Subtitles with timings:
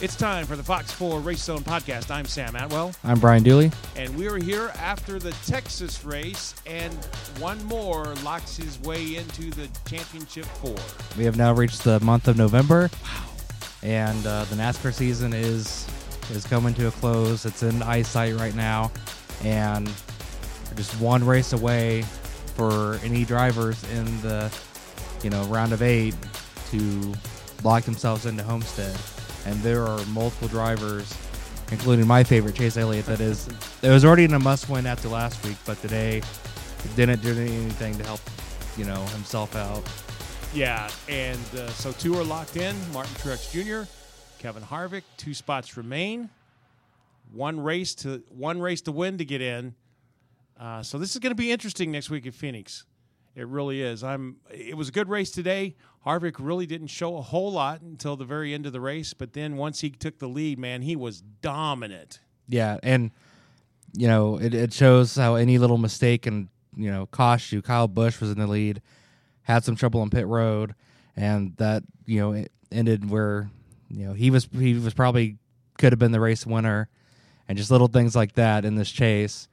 [0.00, 2.08] It's time for the Fox 4 Race Zone podcast.
[2.10, 3.72] I'm Sam Atwell, I'm Brian Dooley.
[3.96, 6.92] and we are here after the Texas race, and
[7.40, 10.76] one more locks his way into the championship four.
[11.16, 13.24] We have now reached the month of November, Wow.
[13.82, 15.86] and uh, the NASCAR season is
[16.30, 17.44] is coming to a close.
[17.44, 18.92] It's in eyesight right now,
[19.42, 19.88] and
[20.68, 22.02] we're just one race away
[22.54, 24.52] for any drivers in the
[25.24, 26.14] you know round of eight
[26.70, 27.12] to
[27.64, 28.96] lock themselves into Homestead.
[29.48, 31.16] And there are multiple drivers,
[31.72, 33.06] including my favorite Chase Elliott.
[33.06, 33.48] That is,
[33.80, 36.20] it was already in a must-win after last week, but today
[36.96, 38.20] didn't do anything to help
[38.76, 39.82] you know himself out.
[40.52, 43.90] Yeah, and uh, so two are locked in Martin Truex Jr.,
[44.38, 45.04] Kevin Harvick.
[45.16, 46.28] Two spots remain.
[47.32, 49.74] One race to one race to win to get in.
[50.60, 52.84] Uh, so this is going to be interesting next week at Phoenix.
[53.34, 54.04] It really is.
[54.04, 54.36] I'm.
[54.50, 55.74] It was a good race today.
[56.08, 59.34] Harvick really didn't show a whole lot until the very end of the race, but
[59.34, 62.20] then once he took the lead, man, he was dominant.
[62.48, 63.10] Yeah, and
[63.94, 67.60] you know it, it shows how any little mistake can you know cost you.
[67.60, 68.80] Kyle Busch was in the lead,
[69.42, 70.74] had some trouble on pit road,
[71.14, 73.50] and that you know it ended where
[73.90, 75.36] you know he was he was probably
[75.76, 76.88] could have been the race winner,
[77.48, 79.46] and just little things like that in this chase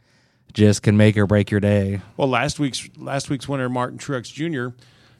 [0.54, 2.00] just can make or break your day.
[2.16, 4.74] Well, last week's last week's winner, Martin Truex Jr.,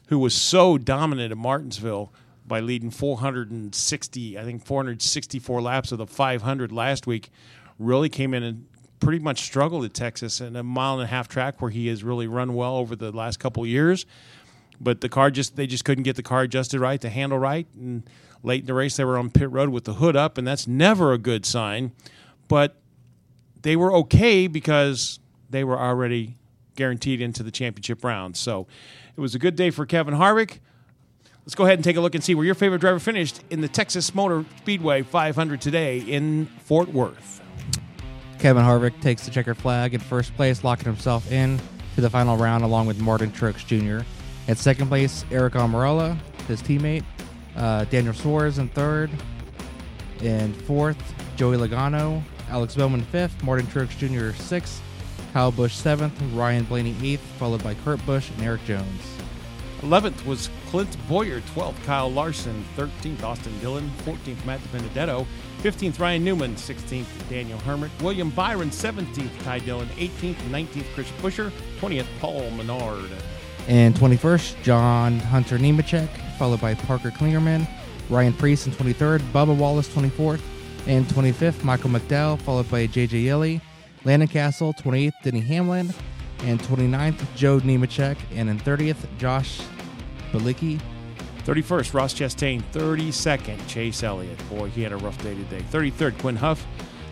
[0.06, 2.12] who was so dominant at Martinsville
[2.46, 7.30] by leading 460, I think 464 laps of the 500 last week,
[7.78, 8.66] really came in and
[9.00, 12.02] pretty much struggled at Texas in a mile and a half track where he has
[12.04, 14.06] really run well over the last couple years.
[14.80, 17.66] But the car just they just couldn't get the car adjusted right, the handle right,
[17.74, 18.08] and
[18.42, 20.66] late in the race they were on pit road with the hood up, and that's
[20.66, 21.92] never a good sign.
[22.46, 22.76] But
[23.62, 25.18] they were okay because
[25.50, 26.36] they were already
[26.76, 28.36] guaranteed into the championship round.
[28.36, 28.66] So
[29.16, 30.58] it was a good day for Kevin Harvick.
[31.44, 33.60] Let's go ahead and take a look and see where your favorite driver finished in
[33.60, 37.40] the Texas Motor Speedway 500 today in Fort Worth.
[38.38, 41.60] Kevin Harvick takes the checker flag in first place, locking himself in
[41.94, 44.04] to the final round along with Martin Truex Jr.
[44.48, 46.16] At second place, Aric Almirola,
[46.46, 47.04] his teammate.
[47.56, 49.10] Uh, Daniel Suarez in third.
[50.22, 50.98] and fourth,
[51.36, 52.22] Joey Logano.
[52.48, 53.42] Alex Bowman fifth.
[53.42, 54.36] Martin Truex Jr.
[54.40, 54.82] sixth.
[55.36, 56.18] Kyle Busch seventh.
[56.32, 59.02] Ryan Blaney eighth, followed by Kurt Busch and Erik Jones.
[59.82, 65.26] 11th was Clint Bowyer, 12th Kyle Larson, 13th Austin Dillon, 14th Matt Benedetto,
[65.62, 71.10] 15th Ryan Newman, 16th Daniel Hemric, William Byron, 17th Ty Dillon, 18th and 19th Chris
[71.20, 73.10] Buescher, 20th Paul Menard.
[73.68, 76.08] And 21st, John Hunter Nemechek,
[76.38, 77.68] followed by Parker Kligerman,
[78.08, 80.40] Ryan Preece in 23rd, Bubba Wallace 24th,
[80.86, 83.60] and 25th, Michael McDowell, followed by JJ Yeley,
[84.06, 85.92] Landon Cassill 28th, Denny Hamlin,
[86.44, 89.60] and 29th, Joe Nemechek, and in 30th, Josh
[90.30, 90.80] Bilicki.
[91.44, 92.62] 31st, Ross Chastain.
[92.72, 94.38] 32nd, Chase Elliott.
[94.48, 95.60] Boy, he had a rough day today.
[95.72, 96.64] 33rd, Quin Houff.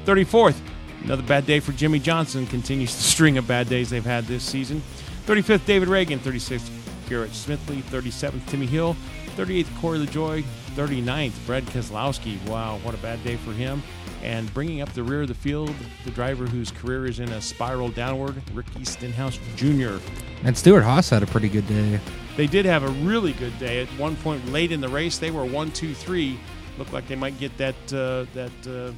[0.04, 0.56] 34th,
[1.02, 2.46] another bad day for Jimmie Johnson.
[2.46, 4.80] Continues the string of bad days they've had this season.
[5.26, 6.18] 35th, David Ragan.
[6.18, 6.70] 36th,
[7.08, 7.82] Garrett Smithley.
[7.82, 8.94] 37th, Timmy Hill.
[9.36, 10.44] 38th, Corey LaJoie.
[10.76, 12.40] 39th, Brad Keselowski.
[12.48, 13.82] Wow, what a bad day for him.
[14.24, 15.74] And bringing up the rear of the field,
[16.04, 19.98] the driver whose career is in a spiral downward, Ricky Stenhouse Jr.
[20.44, 22.00] And Stewart-Haas had a pretty good day.
[22.36, 23.82] They did have a really good day.
[23.82, 26.38] At one point late in the race, they were one, two, three.
[26.78, 28.92] Looked like they might get that uh, that uh,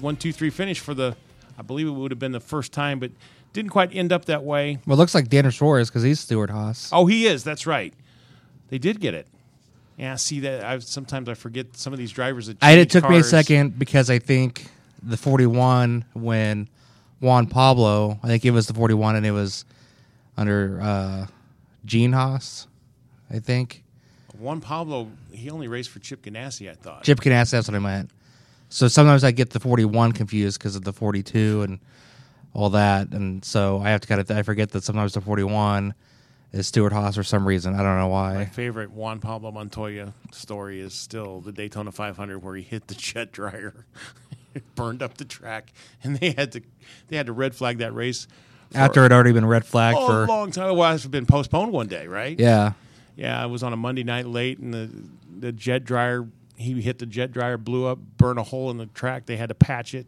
[0.00, 1.16] one, two, three finish for the.
[1.56, 3.12] I believe it would have been the first time, but
[3.52, 4.78] didn't quite end up that way.
[4.84, 6.90] Well, it looks like Daniel Suarez because he's Stewart-Haas.
[6.92, 7.44] Oh, he is.
[7.44, 7.94] That's right.
[8.68, 9.28] They did get it.
[9.96, 10.64] Yeah, see that.
[10.64, 12.48] I sometimes I forget some of these drivers.
[12.48, 14.66] That I, it took me a second because I think
[15.02, 16.68] the 41 when
[17.20, 19.64] Juan Pablo, I think it was the 41 and it was
[20.36, 21.26] under uh,
[21.84, 22.66] Gene Haas,
[23.30, 23.84] I think.
[24.38, 26.70] Juan Pablo, he only raced for Chip Ganassi.
[26.70, 27.04] I thought.
[27.04, 28.10] Chip Ganassi, that's what I meant.
[28.68, 31.78] So sometimes I get the 41 confused because of the 42 and
[32.52, 33.12] all that.
[33.12, 35.94] And so I have to kind of, I forget that sometimes the 41
[36.56, 37.74] is Stewart-Haas for some reason.
[37.74, 38.34] I don't know why.
[38.34, 42.94] My favorite Juan Pablo Montoya story is still the Daytona 500 where he hit the
[42.94, 43.86] jet dryer,
[44.54, 45.72] it burned up the track,
[46.02, 46.62] and they had to
[47.08, 48.26] they had to red flag that race
[48.74, 50.76] After it had already been red flagged a for a long time.
[50.76, 52.38] Well, it's been postponed one day, right?
[52.38, 52.72] yeah.
[53.16, 54.90] Yeah, it was on a Monday night late, and the
[55.38, 56.26] the jet dryer
[56.56, 59.26] he hit the jet dryer, blew up, burned a hole in the track.
[59.26, 60.06] They had to patch it.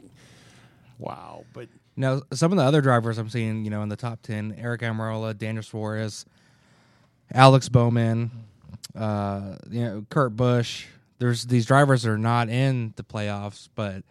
[0.98, 4.22] Wow, but Now, some of the other drivers I'm seeing, you know, in the top
[4.22, 6.24] 10, Aric Almirola, Daniel Suarez,
[7.32, 8.30] Alex Bowman,
[8.96, 10.86] uh, you know, Kurt Busch.
[11.18, 14.02] There's these drivers are not in the playoffs, but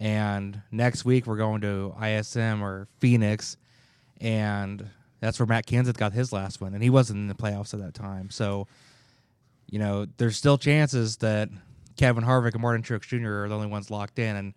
[0.00, 3.56] and next week we're going to ISM or Phoenix,
[4.20, 4.88] and
[5.20, 7.80] that's where Matt Kenseth got his last one, and he wasn't in the playoffs at
[7.80, 8.30] that time.
[8.30, 8.66] So,
[9.68, 11.48] you know, there's still chances that
[11.96, 13.44] Kevin Harvick and Martin Truex Jr.
[13.44, 14.54] are the only ones locked in, and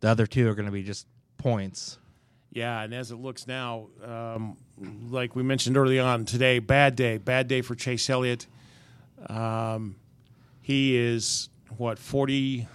[0.00, 1.06] the other two are going to be just
[1.38, 1.98] points.
[2.54, 4.56] Yeah, and as it looks now, um,
[5.10, 8.46] like we mentioned early on today, bad day, bad day for Chase Elliott.
[9.28, 9.96] Um,
[10.62, 12.68] he is what 40,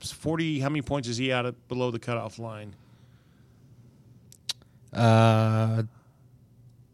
[0.00, 2.74] 40 How many points is he out at below the cutoff line?
[4.92, 5.84] Uh,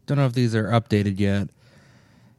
[0.05, 1.49] don't know if these are updated yet.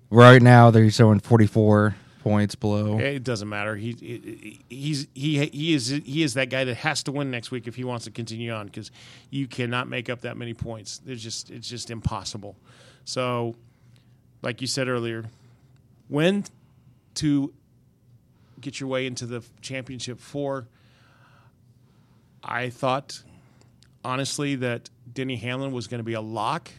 [0.09, 1.95] Right now, they're showing 44
[2.27, 2.99] points below.
[2.99, 3.77] It doesn't matter.
[3.77, 7.53] He, he he's he he is he is that guy that has to win next
[7.53, 8.91] week if he wants to continue on because
[9.31, 10.99] you cannot make up that many points.
[10.99, 12.57] There's just it's just impossible.
[13.05, 13.55] So,
[14.43, 15.25] like you said earlier,
[16.09, 16.45] when
[17.15, 17.55] to
[18.61, 20.67] get your way into the championship four.
[22.43, 23.23] I thought
[24.05, 26.71] honestly that Denny Hamlin was going to be a lock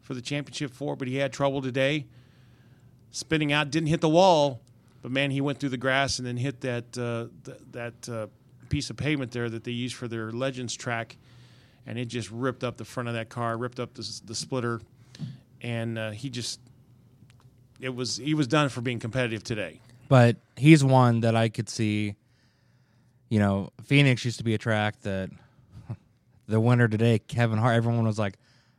[0.00, 2.06] for the championship four, but he had trouble today
[3.12, 4.60] spinning out, didn't hit the wall,
[5.02, 8.26] but man, he went through the grass and then hit that uh, th- that uh,
[8.68, 11.16] piece of pavement there that they use for their Legends track,
[11.86, 14.80] and it just ripped up the front of that car, ripped up the, the splitter,
[15.60, 16.60] and uh, he just
[17.80, 19.80] it was he was done for being competitive today.
[20.08, 22.14] But he's one that I could see.
[23.28, 25.30] You know, Phoenix used to be a track that
[26.46, 27.74] the winner today, Kevin Hart.
[27.74, 28.38] Everyone was like,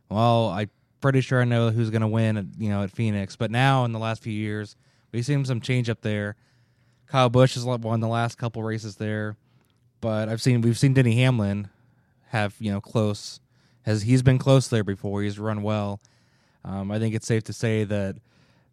[0.10, 0.70] "Well, I'm
[1.02, 3.36] pretty sure I know who's going to win." You know, at Phoenix.
[3.36, 4.78] But now, in the last few years,
[5.14, 6.36] we've seen some change up there.
[7.08, 9.38] Kyle Busch has won the last couple races there,
[10.02, 11.70] but I've seen we've seen Denny Hamlin
[12.30, 13.40] have you know close
[13.84, 15.22] has he's been close there before.
[15.22, 16.02] He's run well.
[16.66, 18.16] Um, I think it's safe to say that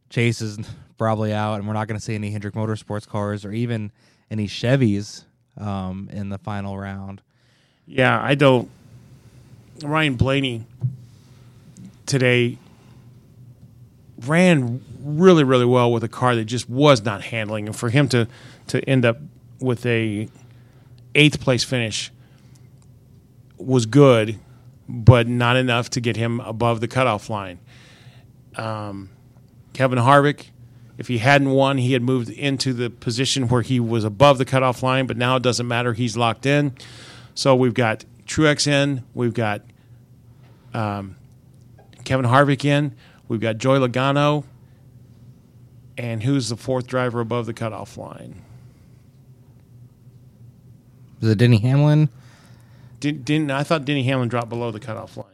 [0.08, 0.58] Chase is
[0.98, 3.92] probably out, and we're not going to see any Hendrick Motorsports cars or even
[4.30, 5.24] any Chevys
[5.58, 7.20] um, in the final round.
[7.86, 8.70] Yeah, I don't.
[9.82, 10.64] Ryan Blaney
[12.06, 12.58] today
[14.26, 18.08] ran really, really well with a car that just was not handling, and for him
[18.08, 18.28] to
[18.68, 19.18] to end up
[19.60, 20.28] with a
[21.14, 22.10] eighth place finish
[23.56, 24.38] was good,
[24.88, 27.58] but not enough to get him above the cutoff line.
[28.56, 29.10] Um,
[29.72, 30.46] Kevin Harvick,
[30.98, 34.44] if he hadn't won, he had moved into the position where he was above the
[34.44, 35.92] cutoff line, but now it doesn't matter.
[35.92, 36.74] He's locked in.
[37.34, 39.62] So we've got Truex in, we've got
[40.74, 41.16] um,
[42.04, 42.94] Kevin Harvick in,
[43.30, 44.44] we've got Joey Logano,
[45.96, 48.42] and who's the fourth driver above the cutoff line?
[51.22, 52.08] Is it Denny Hamlin?
[52.98, 55.26] Didn't, didn't I thought Denny Hamlin dropped below the cutoff line?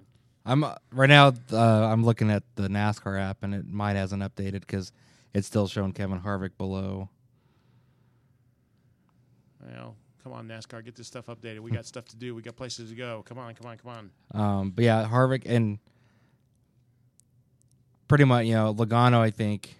[0.44, 1.32] I'm uh, right now.
[1.50, 4.92] Uh, I'm looking at the NASCAR app, and it might hasn't updated because
[5.34, 7.08] it's still showing Kevin Harvick below.
[9.64, 11.60] Well, come on, NASCAR, get this stuff updated.
[11.60, 12.34] We got stuff to do.
[12.34, 13.24] We got places to go.
[13.26, 14.40] Come on, come on, come on.
[14.40, 15.78] Um, but yeah, Harvick and
[18.08, 19.18] pretty much, you know, Logano.
[19.18, 19.76] I think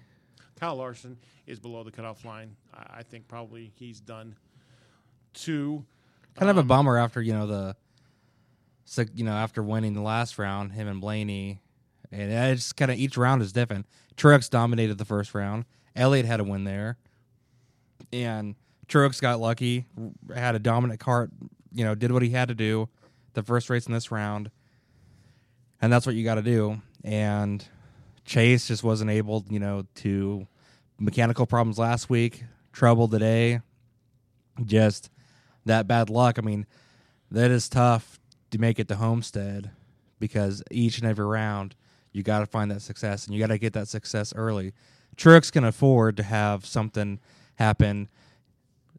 [0.59, 1.17] Kyle Larson
[1.47, 2.57] is below the cutoff line.
[2.75, 4.37] I, I think probably he's done.
[5.35, 5.85] Two,
[6.35, 7.77] kind of a Um, bummer after you know the,
[8.85, 11.61] so, you know, after winning the last round, him and Blaney,
[12.11, 13.87] and it's kind of each round is different.
[14.17, 15.67] Truex dominated the first round.
[15.95, 16.97] Elliott had a win there,
[18.13, 18.55] and
[18.89, 19.85] Truex got lucky,
[20.35, 21.31] had a dominant cart,
[21.73, 22.89] you know, did what he had to do,
[23.35, 24.51] the first race in this round,
[25.83, 26.81] and that's what you got to do.
[27.05, 27.63] And
[28.27, 30.47] Chase just wasn't able, you know, to
[30.99, 33.61] mechanical problems last week, trouble today,
[34.65, 35.11] just
[35.65, 36.39] that bad luck.
[36.39, 36.67] I mean,
[37.31, 38.19] that is tough
[38.51, 39.71] to make it to Homestead
[40.19, 41.75] because each and every round
[42.13, 44.73] you got to find that success and you got to get that success early.
[45.17, 47.21] Truex can afford to have something
[47.55, 48.09] happen.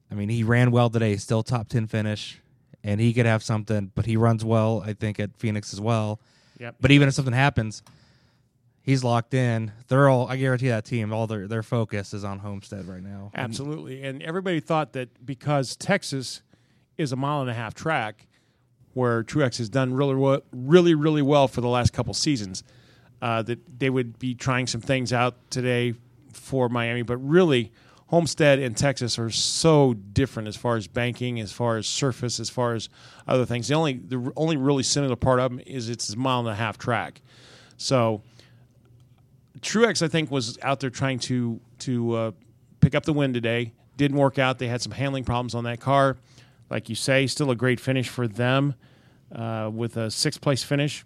[0.09, 2.39] I mean, he ran well today, still top 10 finish,
[2.83, 6.21] and he could have something, but he runs well, I think, at Phoenix as well.
[6.59, 6.75] Yep.
[6.79, 7.83] But even if something happens,
[8.87, 9.73] he's locked in.
[9.89, 13.31] They're all, I guarantee that team, all their, their focus is on Homestead right now.
[13.35, 14.01] Absolutely.
[14.01, 16.41] And everybody thought that because Texas
[16.97, 18.27] is a mile and a half track
[18.93, 22.63] where Truex has done really, really, really well for the last couple seasons,
[23.21, 25.93] uh, that they would be trying some things out today
[26.31, 27.71] for Miami, but really.
[28.09, 32.49] Homestead and Texas are so different as far as banking, as far as surface, as
[32.49, 32.87] far as
[33.27, 33.67] other things.
[33.67, 36.55] The only the only really similar part of them is it's a mile and a
[36.55, 37.21] half track.
[37.75, 38.21] So
[39.67, 42.31] Truex, I think, was out there trying to to uh,
[42.79, 43.73] pick up the win today.
[43.97, 44.59] Didn't work out.
[44.59, 46.15] They had some handling problems on that car.
[46.69, 48.75] Like you say, still a great finish for them
[49.33, 51.05] uh, with a sixth place finish.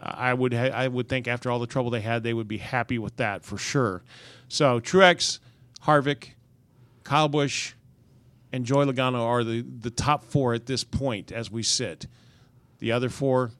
[0.00, 2.58] I would ha- I would think after all the trouble they had, they would be
[2.58, 4.04] happy with that for sure.
[4.48, 5.40] So Truex,
[5.82, 6.34] Harvick,
[7.02, 7.72] Kyle Busch,
[8.52, 12.06] and Joey Logano are the, the top four at this point as we sit.
[12.78, 13.50] The other four,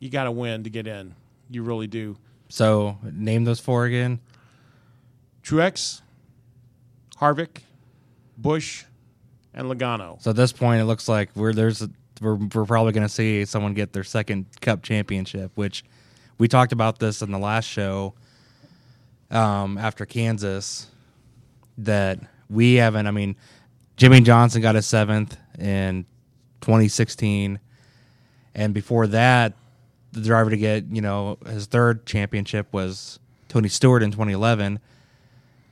[0.00, 1.14] you got to win to get in.
[1.48, 2.16] You really do.
[2.50, 4.20] So name those four again.
[5.42, 6.02] Truex,
[7.16, 7.62] Harvick,
[8.36, 8.84] Busch,
[9.54, 10.20] and Logano.
[10.20, 11.90] So at this point, it looks like we're there's a,
[12.20, 15.84] we're we're probably going to see someone get their second Cup championship, which
[16.38, 18.14] we talked about this in the last show
[19.30, 20.88] um, after Kansas
[21.78, 23.06] that we haven't.
[23.06, 23.36] I mean,
[23.96, 26.04] Jimmie Johnson got his seventh in
[26.62, 27.60] 2016,
[28.56, 29.54] and before that,
[30.12, 34.80] the driver to get you know his third championship was Tony Stewart in 2011.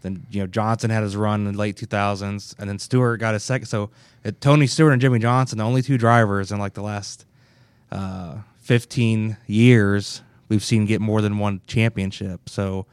[0.02, 3.34] Then you know Johnson had his run in the late 2000s, and then Stewart got
[3.34, 3.66] his second.
[3.66, 3.90] So
[4.40, 7.24] Tony Stewart and Jimmie Johnson, the only two drivers in like the last
[7.90, 12.48] uh, 15 years we've seen get more than one championship.
[12.48, 12.86] So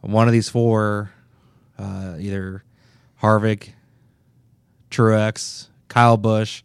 [0.00, 1.12] one of these four,
[1.78, 2.62] uh, either
[3.22, 3.70] Harvick,
[4.90, 6.62] Truex, Kyle Busch,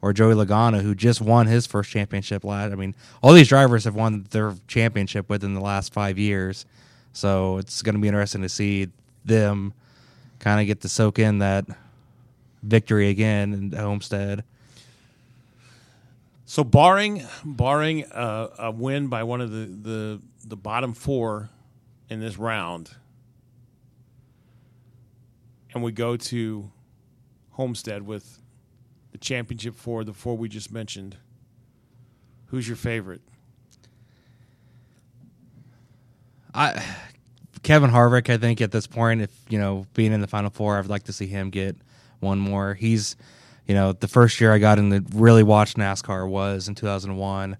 [0.00, 2.72] or Joey Logano, who just won his first championship last.
[2.72, 6.66] I mean, all these drivers have won their championship within the last five years.
[7.12, 8.88] So it's going to be interesting to see
[9.24, 9.72] them
[10.38, 11.66] kind of get to soak in that
[12.62, 14.44] victory again in Homestead.
[16.44, 21.50] So barring barring a, a win by one of the, the the bottom four
[22.08, 22.90] in this round,
[25.74, 26.70] and we go to
[27.50, 28.40] Homestead with
[29.18, 31.16] the championship for the four we just mentioned,
[32.46, 33.20] who's your favorite?
[36.54, 36.82] I
[37.62, 40.78] Kevin Harvick, I think at this point, if you know being in the final four,
[40.78, 41.76] I'd like to see him get
[42.20, 42.74] one more.
[42.74, 43.16] He's,
[43.66, 47.56] you know, the first year I got in to really watch NASCAR was in 2001,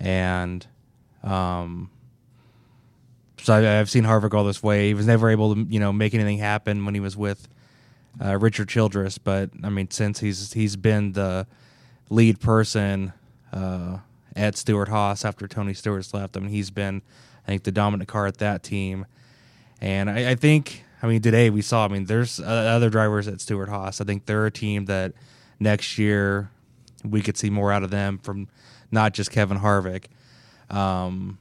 [0.00, 0.66] and
[1.22, 1.90] um,
[3.38, 4.88] so I, I've seen Harvick all this way.
[4.88, 7.48] He was never able to, you know, make anything happen when he was with
[8.20, 11.46] uh, Richard Childress, but I mean, since he's he's been the
[12.10, 13.12] lead person
[13.52, 13.98] uh,
[14.36, 17.02] at Stewart Haas after Tony Stewart's left, I mean, he's been,
[17.46, 19.06] I think, the dominant car at that team.
[19.80, 23.26] And I, I think, I mean, today we saw, I mean, there's uh, other drivers
[23.28, 24.00] at Stewart Haas.
[24.00, 25.12] I think they're a team that
[25.58, 26.50] next year
[27.04, 28.48] we could see more out of them from
[28.90, 30.04] not just Kevin Harvick.
[30.70, 31.38] Um,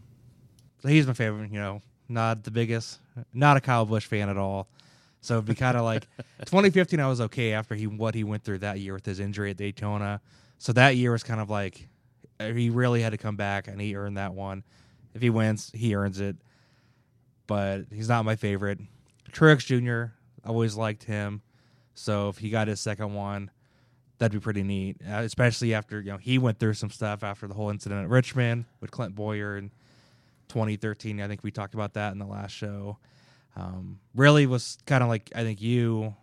[0.83, 2.99] he's my favorite, you know, not the biggest,
[3.33, 4.67] not a Kyle Busch fan at all.
[5.21, 6.07] So it'd be kind of like
[6.45, 6.99] 2015.
[6.99, 9.57] I was okay after he what he went through that year with his injury at
[9.57, 10.19] Daytona.
[10.57, 11.87] So that year was kind of like
[12.39, 14.63] uh, he really had to come back and he earned that one.
[15.13, 16.37] If he wins, he earns it.
[17.47, 18.79] But he's not my favorite.
[19.31, 20.13] Truex Jr.
[20.43, 21.41] I always liked him.
[21.93, 23.51] So if he got his second one,
[24.17, 24.97] that'd be pretty neat.
[25.05, 28.09] Uh, especially after you know he went through some stuff after the whole incident at
[28.09, 29.71] Richmond with Clint Bowyer in
[30.49, 31.21] 2013.
[31.21, 32.97] I think we talked about that in the last show.
[33.55, 36.15] Um, really was kind of like I think you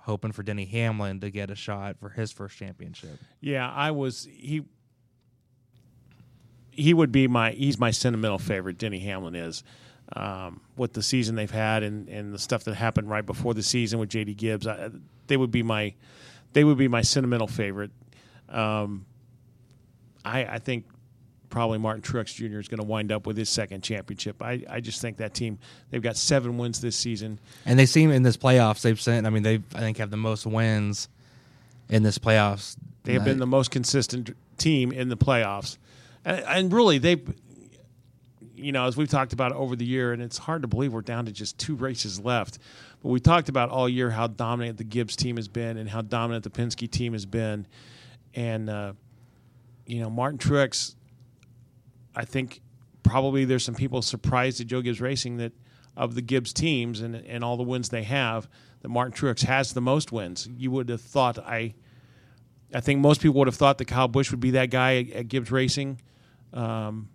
[0.00, 3.18] hoping for Denny Hamlin to get a shot for his first championship.
[3.40, 4.64] Yeah, I was he.
[6.70, 8.78] He would be my he's my sentimental favorite.
[8.78, 9.64] Denny Hamlin is
[10.12, 13.62] um, with the season they've had and, and the stuff that happened right before the
[13.62, 14.34] season with J.D.
[14.34, 14.66] Gibbs.
[14.66, 14.90] I,
[15.26, 15.94] they would be my
[16.52, 17.90] they would be my sentimental favorite.
[18.48, 19.04] Um,
[20.24, 20.86] I, I think
[21.48, 22.58] probably Martin Truex Jr.
[22.58, 24.42] is going to wind up with his second championship.
[24.42, 25.58] I, I just think that team
[25.90, 29.26] they've got seven wins this season, and they seem in this playoffs they've sent.
[29.26, 31.08] I mean, they I think have the most wins
[31.88, 32.76] in this playoffs.
[33.04, 35.78] They have been the most consistent team in the playoffs,
[36.24, 37.34] and, and really they've.
[38.54, 41.00] You know, as we've talked about over the year, and it's hard to believe we're
[41.00, 42.58] down to just two races left.
[43.02, 46.02] But we talked about all year how dominant the Gibbs team has been and how
[46.02, 47.66] dominant the Penske team has been.
[48.34, 48.92] And, uh,
[49.86, 50.96] you know, Martin Truex
[52.18, 52.60] I think
[53.04, 55.52] probably there's some people surprised at Joe Gibbs Racing that
[55.96, 58.48] of the Gibbs teams and and all the wins they have,
[58.82, 60.48] that Martin Truex has the most wins.
[60.56, 61.74] You would have thought I.
[62.74, 65.28] I think most people would have thought that Kyle Busch would be that guy at
[65.28, 66.02] Gibbs Racing,
[66.52, 67.08] um,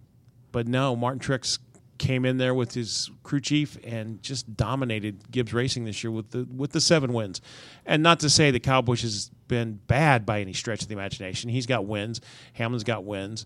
[0.51, 1.60] but no, Martin Truex
[2.00, 6.31] came in there with his crew chief and just dominated Gibbs Racing this year with
[6.31, 7.39] the with the seven wins.
[7.86, 10.93] And not to say that Kyle Busch has been bad by any stretch of the
[10.93, 11.50] imagination.
[11.50, 12.19] He's got wins.
[12.53, 13.45] Hamlin's got wins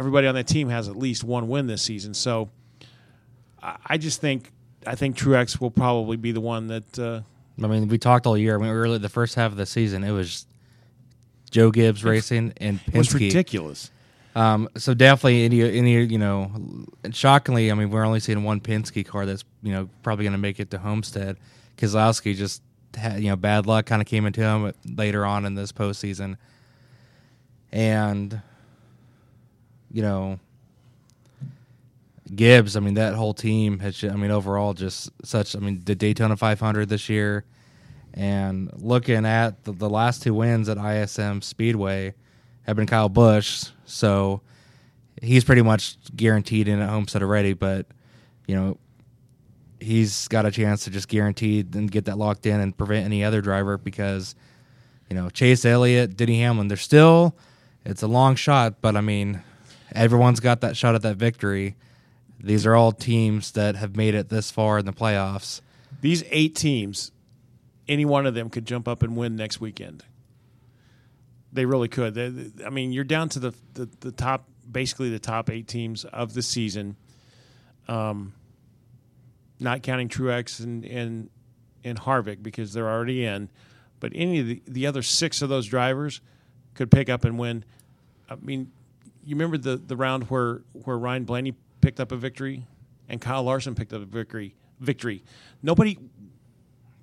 [0.00, 2.14] everybody on that team has at least one win this season.
[2.14, 2.48] So
[3.62, 4.50] I, just think
[4.86, 6.98] I think Truex will probably be the one that.
[6.98, 7.20] Uh,
[7.62, 8.56] I mean, we talked all year.
[8.56, 10.46] I mean, early the first half of the season, it was
[11.50, 13.20] Joe Gibbs racing and it was Penske.
[13.20, 13.90] ridiculous.
[14.34, 16.50] Um, so definitely, any, any you know,
[17.12, 20.38] shockingly, I mean, we're only seeing one Penske car that's you know probably going to
[20.38, 21.36] make it to Homestead.
[21.76, 22.62] Keselowski just
[22.96, 26.38] had you know bad luck, kind of came into him later on in this postseason,
[27.70, 28.40] and
[29.92, 30.38] you know,
[32.34, 32.76] Gibbs.
[32.76, 34.02] I mean, that whole team has.
[34.04, 35.56] I mean, overall, just such.
[35.56, 37.44] I mean, the Daytona 500 this year,
[38.14, 42.14] and looking at the, the last two wins at ISM Speedway
[42.62, 44.42] have been Kyle Busch, so
[45.20, 47.52] he's pretty much guaranteed in at Homestead already.
[47.52, 47.86] But
[48.46, 48.78] you know,
[49.80, 53.24] he's got a chance to just guarantee and get that locked in and prevent any
[53.24, 54.36] other driver because
[55.08, 57.34] you know Chase Elliott, Denny Hamlin, they're still.
[57.84, 59.42] It's a long shot, but I mean,
[59.94, 61.76] everyone's got that shot at that victory.
[62.38, 65.60] These are all teams that have made it this far in the playoffs.
[66.00, 67.12] These eight teams,
[67.88, 70.04] any one of them could jump up and win next weekend.
[71.52, 72.14] They really could.
[72.14, 75.66] They- they- I mean, you're down to the, the, the top, basically the top eight
[75.68, 76.96] teams of the season.
[77.88, 78.34] Um,
[79.58, 81.28] not counting Truex and and
[81.82, 83.48] and Harvick because they're already in,
[83.98, 86.20] but any of the, the other six of those drivers
[86.74, 87.64] could pick up and win.
[88.28, 88.70] I mean,
[89.24, 92.66] you remember the the round where where Ryan Blaney picked up a victory
[93.08, 94.54] and Kyle Larson picked up a victory.
[94.80, 95.22] Victory.
[95.62, 95.98] Nobody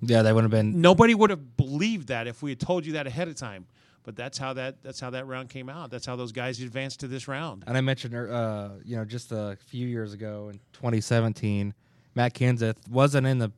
[0.00, 0.80] Yeah, they would have been.
[0.80, 3.66] nobody would have believed that if we had told you that ahead of time.
[4.04, 5.90] But that's how that that's how that round came out.
[5.90, 7.64] That's how those guys advanced to this round.
[7.66, 11.74] And I mentioned, uh, you know, just a few years ago in 2017,
[12.14, 13.52] Matt Kenseth wasn't in the,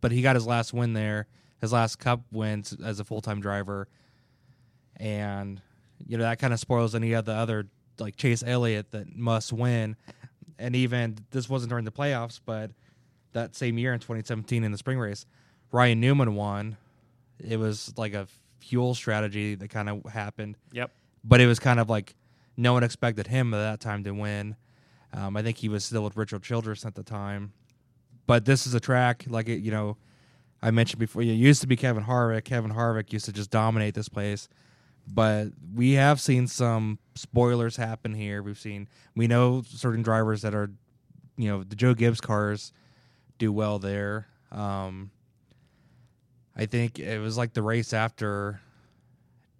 [0.00, 1.28] but he got his last win there,
[1.60, 3.86] his last Cup wins as a full time driver,
[4.96, 5.62] and
[6.06, 9.52] you know that kind of spoils any of the other like Chase Elliott that must
[9.52, 9.96] win,
[10.58, 12.70] and even this wasn't during the playoffs, but
[13.32, 15.26] that same year in 2017 in the spring race,
[15.70, 16.76] Ryan Newman won.
[17.38, 18.26] It was like a
[18.60, 20.90] fuel strategy that kind of happened Yep.
[21.24, 22.14] but it was kind of like
[22.56, 24.54] no one expected him at that time to win.
[25.12, 27.52] Um, I think he was still with Richard Childress at the time.
[28.26, 29.96] But this is a track like it, you know,
[30.62, 31.22] I mentioned before.
[31.22, 32.44] It used to be Kevin Harvick.
[32.44, 34.48] Kevin Harvick used to just dominate this place,
[35.06, 38.42] but we have seen some spoilers happen here.
[38.42, 40.70] We've seen we know certain drivers that are,
[41.36, 42.72] you know, the Joe Gibbs cars
[43.38, 44.26] do well there.
[44.50, 45.10] Um,
[46.56, 48.60] I think it was like the race after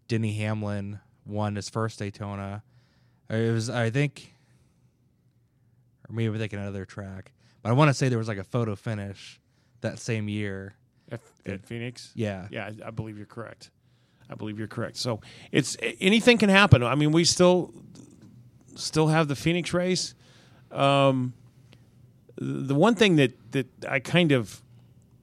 [0.09, 2.62] Denny Hamlin won his first Daytona.
[3.31, 4.35] It was, I think,
[6.09, 8.76] or maybe thinking another track, but I want to say there was like a photo
[8.76, 9.40] finish
[9.81, 10.74] that same year.
[11.11, 12.11] At, at Phoenix.
[12.14, 12.46] Yeah.
[12.50, 13.70] Yeah, I, I believe you're correct.
[14.30, 14.96] I believe you're correct.
[14.96, 16.82] So it's anything can happen.
[16.82, 17.72] I mean, we still
[18.74, 20.14] still have the Phoenix race.
[20.70, 21.35] Um,
[22.37, 24.62] the one thing that that I kind of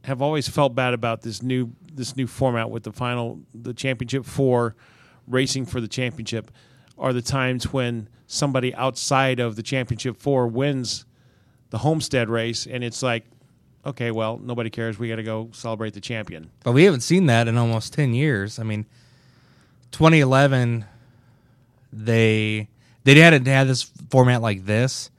[0.04, 4.26] have always felt bad about this new this new format with the final the championship
[4.26, 4.76] four
[5.28, 6.52] racing for the championship
[6.98, 11.06] are the times when somebody outside of the championship four wins
[11.72, 13.26] the homestead race and it's like
[13.86, 17.26] okay well nobody cares we got to go celebrate the champion But we haven't seen
[17.28, 18.60] that in almost 10 years.
[18.60, 18.86] I mean,
[19.92, 20.86] 2011,
[21.92, 22.68] they
[23.04, 25.10] they hadn't had this format like this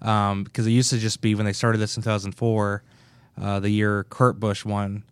[0.00, 2.82] um, because it used to just be when they started this in 2004,
[3.40, 5.04] uh, the year Kurt Busch won.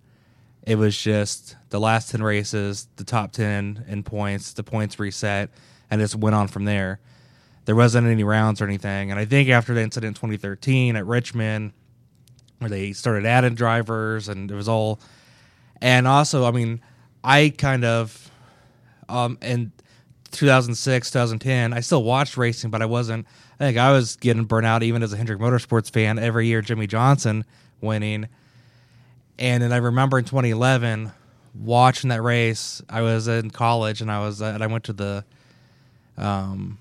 [0.63, 5.51] It was just the last 10 races, the top 10 in points, the points reset,
[5.91, 6.99] and just went on from there.
[7.67, 9.11] There wasn't any rounds or anything.
[9.11, 11.73] And I think after the incident in 2013 at Richmond,
[12.59, 15.01] where they started adding drivers and it was all
[15.81, 16.81] and also i mean
[17.25, 18.31] i kind of
[19.09, 19.73] um in
[20.31, 23.27] 2006 2010 i still watched racing but i wasn't
[23.61, 26.61] i think i was getting burnt out even as a hendrick motorsports fan every year
[26.63, 27.45] jimmie johnson
[27.81, 28.27] winning
[29.39, 31.13] and then i remember in 2011
[31.55, 35.25] watching that race i was in college and i was and i went to the
[36.19, 36.79] um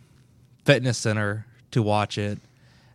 [0.65, 2.39] fitness center to watch it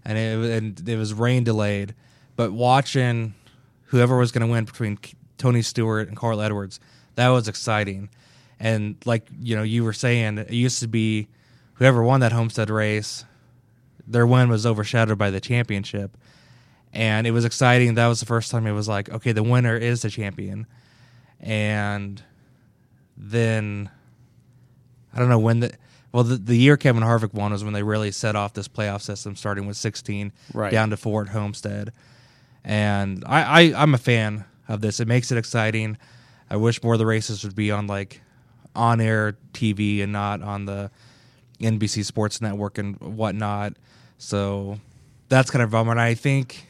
[0.05, 1.95] and it, and it was rain delayed.
[2.41, 3.35] But watching
[3.89, 4.99] whoever was going to win between
[5.37, 6.81] Tony Stewart and Carl Edwards,
[7.17, 8.09] that was exciting.
[8.59, 11.29] And like you know, you were saying, it used to be
[11.75, 13.27] whoever won that Homestead race,
[14.07, 16.17] their win was overshadowed by the championship,
[16.95, 17.93] and it was exciting.
[17.97, 20.67] That was the first time it was like, okay, the winner is the champion,
[21.41, 22.23] and
[23.19, 23.91] then
[25.13, 25.73] I don't know when the
[26.11, 29.03] well the, the year Kevin Harvick won was when they really set off this playoff
[29.03, 30.73] system, starting with 16 Right.
[30.73, 31.93] down to four at Homestead,
[32.65, 35.01] and I, I I'm a fan of this.
[35.01, 35.99] It makes it exciting.
[36.49, 38.21] I wish more of the races would be on like
[38.75, 40.91] on air TV and not on the
[41.61, 43.75] NBC Sports Network and whatnot.
[44.19, 44.79] So
[45.29, 45.93] that's kind of bummer.
[45.93, 46.67] And I think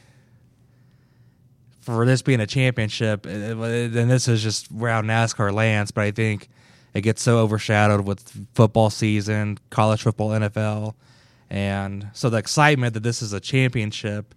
[1.81, 6.49] for this being a championship, and this is just where NASCAR lands, but I think
[6.93, 10.93] it gets so overshadowed with football season, college football, NFL,
[11.49, 14.33] and so the excitement that this is a championship,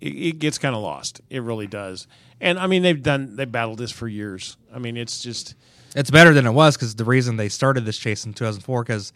[0.00, 1.20] it, it gets kind of lost.
[1.30, 2.06] It really does.
[2.40, 4.56] And I mean, they've done they battled this for years.
[4.74, 5.54] I mean, it's just
[5.94, 9.12] it's better than it was because the reason they started this chase in 2004 because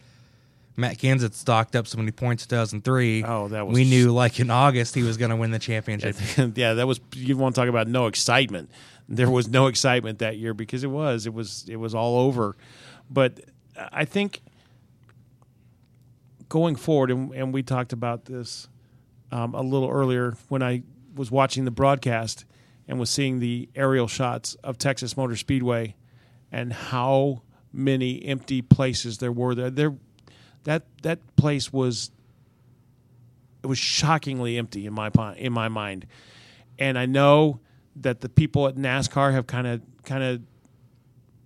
[0.77, 3.23] Matt Kenseth stocked up so many points in 2003.
[3.23, 6.15] Oh, that was we knew like in August he was going to win the championship.
[6.55, 8.69] yeah, that was you want to talk about no excitement.
[9.07, 12.55] There was no excitement that year because it was it was it was all over.
[13.09, 13.39] But
[13.77, 14.41] I think
[16.49, 18.67] going forward, and, and we talked about this
[19.31, 20.83] um, a little earlier when I
[21.15, 22.45] was watching the broadcast
[22.87, 25.95] and was seeing the aerial shots of Texas Motor Speedway
[26.51, 27.41] and how
[27.73, 29.69] many empty places there were there.
[29.69, 29.95] There
[30.63, 32.11] that that place was
[33.63, 36.05] it was shockingly empty in my in my mind,
[36.77, 37.59] and I know
[37.97, 40.41] that the people at NASCAR have kind of kind of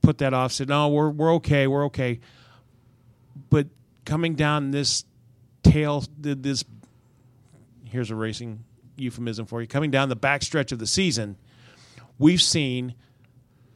[0.02, 0.52] put that off.
[0.52, 2.20] Said, "No, we're we're okay, we're okay,"
[3.50, 3.68] but
[4.06, 5.06] coming down this
[5.64, 6.64] tail, this
[7.90, 8.64] here's a racing
[8.96, 9.68] euphemism for you.
[9.68, 11.38] Coming down the backstretch of the season,
[12.18, 12.96] we've seen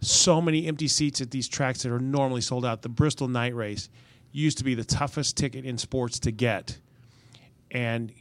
[0.01, 2.81] so many empty seats at these tracks that are normally sold out.
[2.81, 3.89] The Bristol Night Race
[4.31, 6.77] used to be the toughest ticket in sports to get.
[7.71, 8.11] And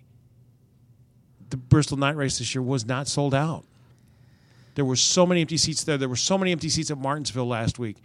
[1.51, 3.65] the Bristol Night Race this year was not sold out.
[4.75, 5.99] There were so many empty seats there.
[5.99, 7.99] There were so many empty seats at Martinsville last week.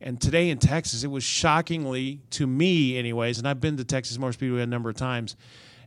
[0.00, 4.18] And today in Texas, it was shockingly, to me, anyways, and I've been to Texas
[4.18, 5.36] Motor Speedway a number of times,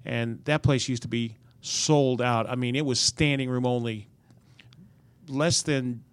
[0.06, 2.50] and that place used to be sold out.
[2.50, 4.08] I mean, it was standing room only.
[5.28, 6.04] Less than,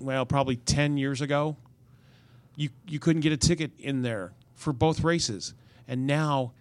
[0.00, 1.56] well, probably 10 years ago,
[2.56, 5.54] you, you couldn't get a ticket in there for both races.
[5.86, 6.52] And now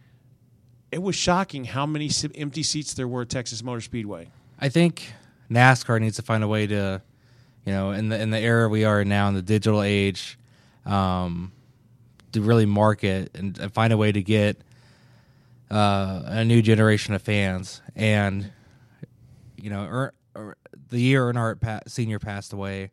[0.91, 4.29] it was shocking how many empty seats there were at Texas Motor Speedway.
[4.59, 5.13] I think
[5.49, 7.01] NASCAR needs to find a way to,
[7.65, 10.37] you know, in the in the era we are now in the digital age,
[10.85, 11.51] um,
[12.31, 14.61] to really market and, and find a way to get
[15.71, 17.81] uh, a new generation of fans.
[17.95, 18.51] And
[19.57, 20.57] you know, er, er,
[20.89, 22.91] the year Earnhardt pa- Senior passed away,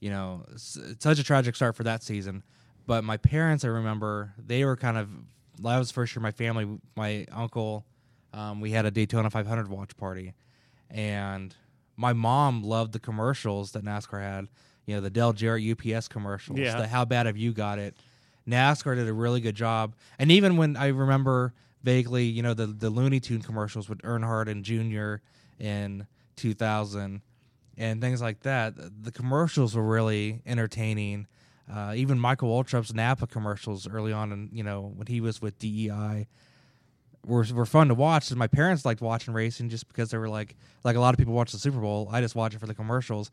[0.00, 2.42] you know, such a tragic start for that season.
[2.86, 5.08] But my parents, I remember, they were kind of.
[5.60, 6.22] That was first year.
[6.22, 7.86] My family, my uncle,
[8.34, 10.34] um, we had a Daytona 500 watch party,
[10.90, 11.54] and
[11.96, 14.48] my mom loved the commercials that NASCAR had.
[14.84, 16.58] You know, the Dale Jarrett UPS commercials.
[16.58, 16.78] Yeah.
[16.78, 17.96] The How bad have you got it?
[18.46, 21.54] NASCAR did a really good job, and even when I remember
[21.86, 25.22] vaguely, you know, the the Looney Tune commercials with Earnhardt and Junior
[25.58, 27.22] in 2000
[27.78, 28.74] and things like that.
[29.02, 31.28] The commercials were really entertaining
[31.72, 35.58] uh, even Michael Waltrip's Napa commercials early on, and you know when he was with
[35.58, 36.26] DEI,
[37.24, 38.30] were were fun to watch.
[38.30, 41.18] And my parents liked watching racing just because they were like like a lot of
[41.18, 42.08] people watch the Super Bowl.
[42.10, 43.30] I just watch it for the commercials.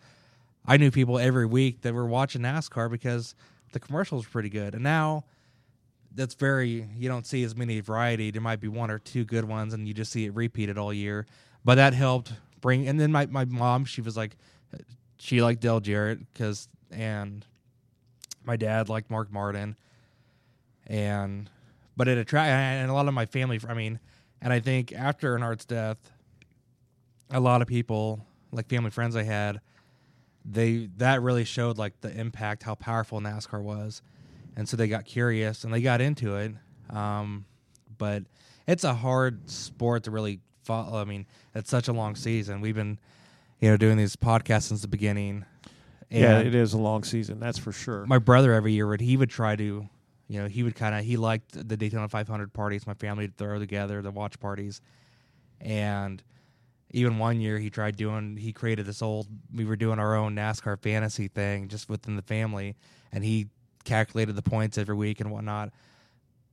[0.66, 3.36] I knew people every week that were watching NASCAR because
[3.74, 4.74] the commercials were pretty good.
[4.74, 5.26] And now
[6.16, 8.32] that's very you don't see as many variety.
[8.32, 10.94] There might be one or two good ones, and you just see it repeated all
[10.94, 11.26] year.
[11.66, 12.88] But that helped bring.
[12.88, 14.36] And then my my mom, she was like,
[15.18, 17.46] she liked Dale Jarrett because and
[18.44, 19.76] my dad liked Mark Martin,
[20.88, 21.50] and
[21.96, 23.60] but it attracted and a lot of my family.
[23.68, 24.00] I mean,
[24.42, 25.98] and I think after Earnhardt's death,
[27.30, 29.62] a lot of people, like family friends I had,
[30.46, 34.02] they that really showed like the impact, how powerful NASCAR was,
[34.56, 36.54] and so they got curious and they got into it.
[36.90, 37.46] Um,
[37.98, 38.24] but
[38.68, 41.00] it's a hard sport to really follow.
[41.00, 42.62] I mean, it's such a long season.
[42.62, 43.00] We've been,
[43.60, 45.46] you know, doing these podcasts since the beginning
[46.14, 47.40] yeah, it is a long season.
[47.40, 48.06] That's for sure.
[48.06, 49.90] My brother every year would he would try to,
[50.28, 52.86] you know, he would kind of he liked the Daytona 500 parties.
[52.86, 54.82] My family would throw together the watch parties,
[55.60, 56.22] and
[56.92, 60.36] even one year he tried doing he created this old we were doing our own
[60.36, 62.76] NASCAR fantasy thing just within the family,
[63.12, 63.48] and he
[63.84, 65.72] calculated the points every week and whatnot.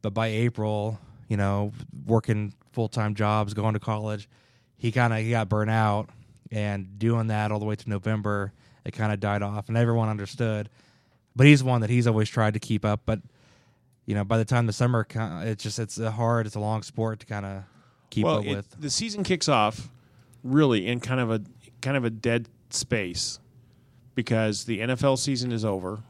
[0.02, 1.72] But by April, you know,
[2.06, 4.28] working full time jobs, going to college,
[4.76, 6.08] he kind of he got burnt out,
[6.50, 8.52] and doing that all the way to November
[8.84, 10.68] it kind of died off, and everyone understood.
[11.36, 13.02] But he's one that he's always tried to keep up.
[13.06, 13.20] But
[14.06, 15.06] you know, by the time the summer,
[15.44, 17.62] it's just it's a hard, it's a long sport to kind of
[18.10, 18.80] keep well, up it, with.
[18.80, 19.88] The season kicks off
[20.42, 21.42] really in kind of a
[21.80, 23.38] kind of a dead space
[24.14, 26.00] because the NFL season is over.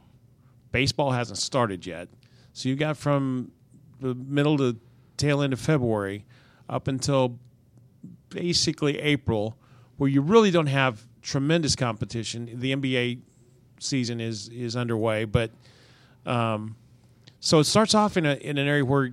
[0.72, 2.08] Baseball hasn't started yet.
[2.52, 3.50] So you got from
[4.00, 4.76] the middle to
[5.16, 6.24] tail end of February
[6.68, 7.38] up until
[8.30, 9.56] basically April
[9.96, 12.48] where you really don't have tremendous competition.
[12.54, 13.20] The NBA
[13.78, 15.50] season is is underway, but
[16.26, 16.76] um,
[17.40, 19.12] So it starts off in a in an area where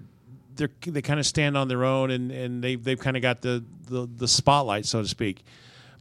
[0.55, 3.41] they they kind of stand on their own and and they they've kind of got
[3.41, 5.43] the, the the spotlight so to speak.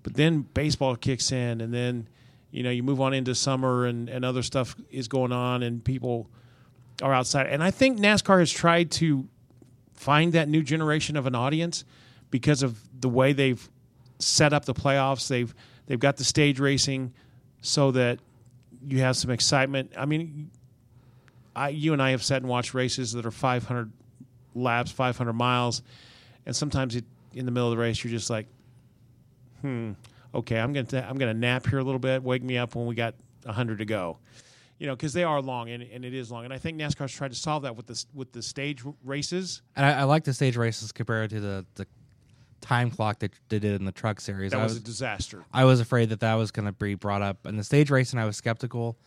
[0.03, 2.09] But then baseball kicks in and then
[2.57, 5.85] you know you move on into summer and and other stuff is going on and
[5.85, 6.31] people
[7.03, 7.47] are outside.
[7.49, 9.29] And I think NASCAR has tried to
[9.93, 11.85] find that new generation of an audience
[12.31, 13.69] because of the way they've
[14.19, 15.29] set up the playoffs.
[15.29, 17.13] They've they've got the stage racing
[17.61, 18.21] so that
[18.89, 19.93] you have some excitement.
[19.95, 20.51] I mean,
[21.55, 23.93] I you and I have sat and watched races that are 500
[24.55, 25.83] laps, 500 miles,
[26.47, 28.47] and sometimes it, in the middle of the race you're just like,
[29.61, 29.93] hmm,
[30.37, 32.23] okay, I'm gonna I'm gonna nap here a little bit.
[32.23, 34.19] Wake me up when we got 100 to go
[34.79, 36.45] you know, because they are long and, and it is long.
[36.45, 39.63] And I think NASCAR's tried to solve that with the with the stage races.
[39.75, 41.87] And I, I like the stage races compared to the, the
[42.61, 44.53] time clock that they did in the truck series.
[44.53, 45.45] That was, was a disaster.
[45.53, 47.47] I was afraid that that was going to be brought up.
[47.47, 48.99] And the stage racing, I was skeptical.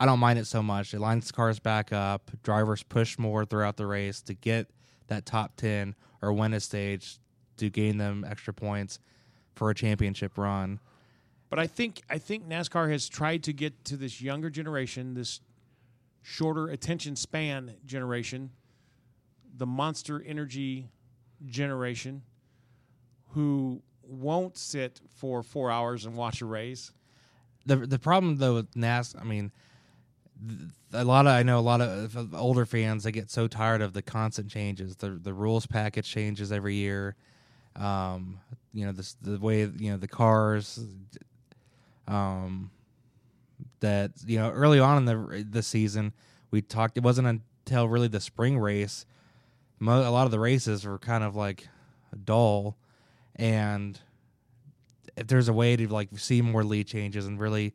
[0.00, 0.94] I don't mind it so much.
[0.94, 2.30] It lines cars back up.
[2.42, 4.70] Drivers push more throughout the race to get
[5.08, 7.18] that top 10 or win a stage
[7.56, 9.00] to gain them extra points
[9.58, 10.80] for a championship run.
[11.50, 15.40] But I think I think NASCAR has tried to get to this younger generation, this
[16.22, 18.50] shorter attention span generation,
[19.56, 20.90] the monster energy
[21.46, 22.22] generation,
[23.30, 26.92] who won't sit for four hours and watch a race.
[27.66, 29.50] The the problem though with NAS, I mean,
[30.92, 33.94] a lot of I know a lot of older fans they get so tired of
[33.94, 34.96] the constant changes.
[34.96, 37.16] The the rules package changes every year.
[37.78, 38.40] Um,
[38.72, 40.80] you know the the way you know the cars.
[42.06, 42.70] Um,
[43.80, 46.12] that you know early on in the the season
[46.50, 46.96] we talked.
[46.96, 49.06] It wasn't until really the spring race.
[49.78, 51.68] Mo- a lot of the races were kind of like
[52.24, 52.76] dull,
[53.36, 53.98] and
[55.16, 57.74] if there's a way to like see more lead changes and really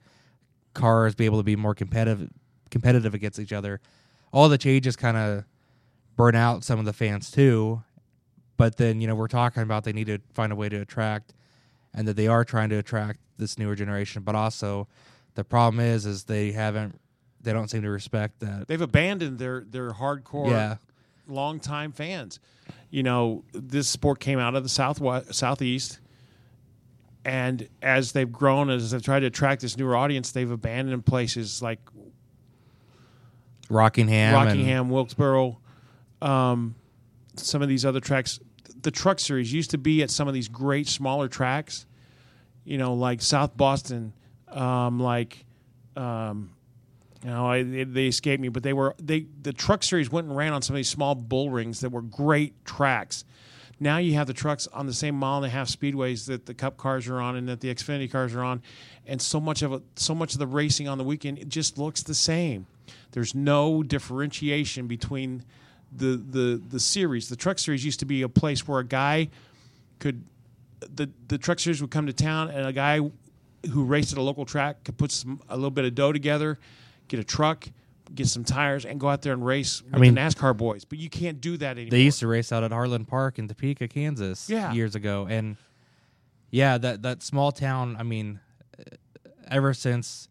[0.74, 2.30] cars be able to be more competitive
[2.72, 3.80] competitive against each other,
[4.32, 5.44] all the changes kind of
[6.16, 7.84] burn out some of the fans too.
[8.63, 11.34] But then you know we're talking about they need to find a way to attract,
[11.93, 14.21] and that they are trying to attract this newer generation.
[14.23, 14.88] But also,
[15.36, 16.97] the problem is is they haven't
[17.41, 18.69] they don't seem to respect that.
[18.69, 20.78] They've abandoned their their hardcore, Yeah.
[21.28, 22.39] longtime fans.
[22.89, 25.99] You know, this sport came out of the southwest, southeast,
[27.26, 31.62] and as they've grown, as they've tried to attract this newer audience, they've abandoned places
[31.62, 31.80] like
[33.69, 35.58] Rockingham, and- Rockingham, Wilkesboro,
[36.21, 36.76] um,
[37.36, 38.39] some of these other tracks.
[38.84, 41.86] The Truck Series used to be at some of these great smaller tracks,
[42.63, 44.13] you know, like South Boston,
[44.50, 45.46] um, like,
[45.96, 46.52] um,
[47.24, 50.28] you know, I, they, they escaped me, but they were they the Truck Series went
[50.28, 53.24] and ran on some of these small bull rings that were great tracks.
[53.80, 56.54] Now you have the trucks on the same mile and a half speedways that the
[56.54, 58.62] Cup cars are on and that the Xfinity cars are on,
[59.06, 61.78] and so much of it, so much of the racing on the weekend it just
[61.78, 62.67] looks the same.
[63.12, 65.43] There's no differentiation between
[65.96, 67.30] the the the series.
[67.30, 69.30] The Truck Series used to be a place where a guy
[70.00, 70.24] could
[70.96, 73.00] the the Truck Series would come to town and a guy
[73.72, 76.60] who raced at a local track could put some a little bit of dough together,
[77.08, 77.68] get a truck,
[78.14, 80.84] get some tires, and go out there and race with mean- the NASCAR boys.
[80.84, 81.92] But you can't do that anymore.
[81.92, 84.74] They used to race out at Heartland Park in Topeka, Kansas, Yeah.
[84.74, 85.56] years ago, and
[86.52, 87.96] yeah, that that small town.
[87.98, 88.40] I mean,
[89.48, 90.28] ever since,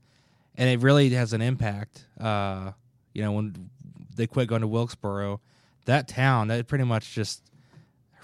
[0.56, 2.06] and it really has an impact.
[2.20, 2.72] Uh,
[3.14, 3.70] you know, when
[4.14, 5.40] they quit going to Wilkesboro,
[5.84, 7.42] that town that pretty much just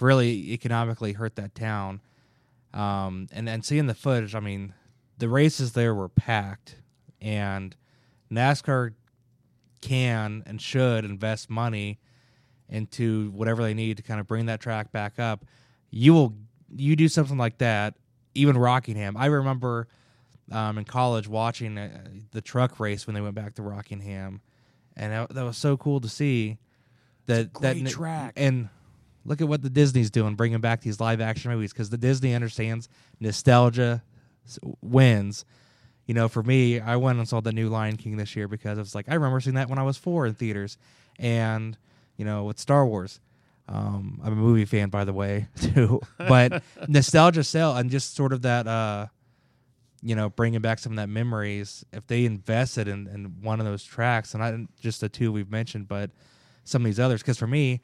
[0.01, 2.01] really economically hurt that town.
[2.75, 4.75] Um, and and seeing the footage, I mean,
[5.19, 6.77] the races there were packed,
[7.21, 7.75] and
[8.31, 8.95] NASCAR
[9.81, 11.99] can and should invest money
[12.69, 15.45] into whatever they need to kind of bring that track back up.
[15.91, 16.35] You will
[16.77, 17.95] you do something like that,
[18.35, 19.17] even Rockingham.
[19.17, 19.89] I remember
[20.53, 24.43] um, in college watching uh, the truck race when they went back to Rockingham,
[24.97, 26.59] and that, that was so cool to see.
[27.29, 28.35] That that track.
[28.37, 28.69] and
[29.25, 32.35] look at what the Disney's doing, bringing back these live action movies because the Disney
[32.35, 32.89] understands
[33.21, 34.03] nostalgia
[34.83, 35.45] wins.
[36.07, 38.79] You know, for me, I went and saw the new Lion King this year because
[38.79, 40.79] it was like I remember seeing that when I was four in theaters,
[41.19, 41.77] and
[42.17, 43.21] you know, with Star Wars.
[43.71, 46.01] Um, I'm a movie fan, by the way, too.
[46.17, 49.09] But nostalgia sell and just sort of that, uh,
[50.01, 51.85] you know, bringing back some of that memories.
[51.93, 55.51] If they invested in, in one of those tracks, and not just the two we've
[55.51, 56.11] mentioned, but
[56.69, 57.81] some of these others, because for me,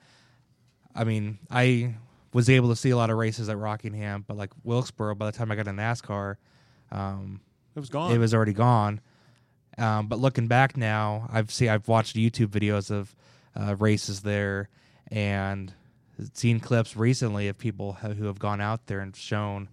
[0.94, 1.94] I mean, I
[2.32, 5.32] was able to see a lot of races at Rockingham, but like Wilkesboro, by the
[5.32, 6.36] time I got to NASCAR,
[6.92, 7.40] um,
[7.76, 8.12] it was gone.
[8.12, 9.00] it was already gone.
[9.76, 13.14] Um, but looking back now, I've seen I've watched YouTube videos of
[13.60, 14.68] uh, races there
[15.10, 15.72] and
[16.32, 19.68] seen clips recently of people who have gone out there and shown.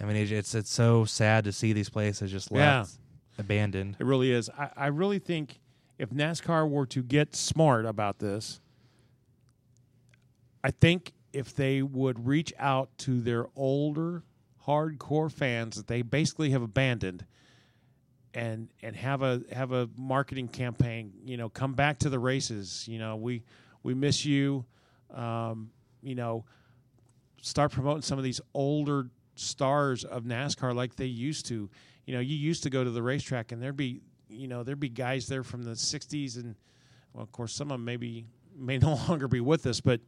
[0.00, 3.40] I mean, it's it's so sad to see these places just left Yeah.
[3.42, 3.96] abandoned.
[3.98, 4.50] It really is.
[4.50, 5.60] I, I really think
[6.02, 8.60] if NASCAR were to get smart about this,
[10.64, 14.24] I think if they would reach out to their older
[14.66, 17.24] hardcore fans that they basically have abandoned
[18.34, 22.88] and and have a have a marketing campaign, you know, come back to the races,
[22.88, 23.44] you know, we
[23.84, 24.64] we miss you.
[25.14, 25.70] Um,
[26.02, 26.44] you know,
[27.42, 31.70] start promoting some of these older stars of NASCAR like they used to.
[32.06, 34.00] You know, you used to go to the racetrack and there'd be,
[34.32, 36.54] you know, there'd be guys there from the 60s and
[37.12, 40.00] well, of course some of them maybe may no longer be with us, but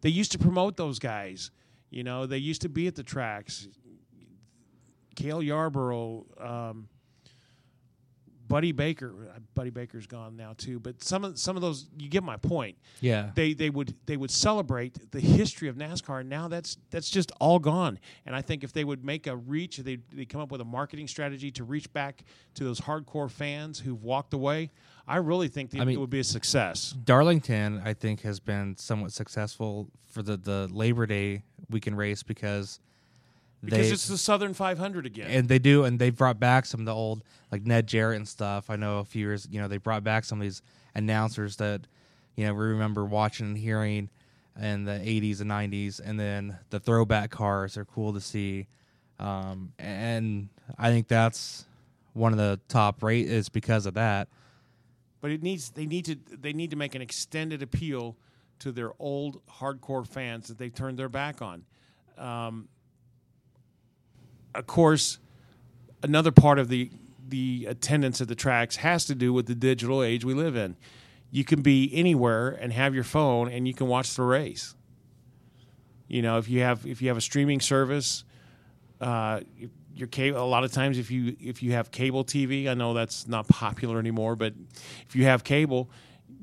[0.00, 1.50] they used to promote those guys.
[1.90, 3.68] You know, they used to be at the tracks.
[5.14, 6.88] Cale Yarborough, um,
[8.52, 9.30] Buddy Baker.
[9.34, 12.36] uh, Buddy Baker's gone now too, but some of some of those you get my
[12.36, 12.76] point.
[13.00, 13.30] Yeah.
[13.34, 16.20] They they would they would celebrate the history of NASCAR.
[16.20, 17.98] And now that's that's just all gone.
[18.26, 20.66] And I think if they would make a reach, they they come up with a
[20.66, 24.70] marketing strategy to reach back to those hardcore fans who've walked away.
[25.08, 26.94] I really think that I mean- it would be a success.
[27.04, 32.80] Darlington, I think, has been somewhat successful for the, the Labor Day weekend race because
[33.64, 35.30] Because they it's the Southern 500 again.
[35.30, 37.22] and they do, and they've brought back some of the old
[37.52, 38.70] like Ned Jarrett and stuff.
[38.70, 40.62] I know a few years, you know, they brought back some of these
[40.94, 41.82] announcers that
[42.34, 44.10] you know we remember watching and hearing
[44.60, 48.66] in the '80s and '90s, and then the throwback cars are cool to see.
[49.20, 50.48] Um, and
[50.78, 51.64] I think that's
[52.14, 54.28] one of the top rate is because of that.
[55.20, 58.16] but it needs they need to they need to make an extended appeal
[58.58, 61.64] to their old hardcore fans that they turned their back on.
[62.18, 62.68] Um,
[64.54, 65.18] of course,
[66.02, 66.90] another part of the
[67.28, 70.76] the attendance at the tracks has to do with the digital age we live in.
[71.30, 74.74] You can be anywhere and have your phone, and you can watch the race.
[76.08, 78.24] You know, if you have if you have a streaming service,
[79.00, 79.40] uh,
[79.94, 80.42] your cable.
[80.42, 83.48] A lot of times, if you if you have cable TV, I know that's not
[83.48, 84.54] popular anymore, but
[85.08, 85.90] if you have cable,